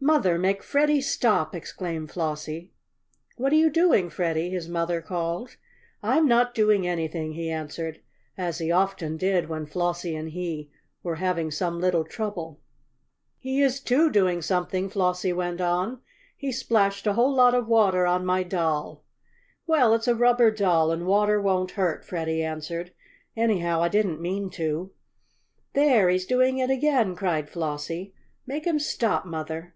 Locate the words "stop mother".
28.78-29.74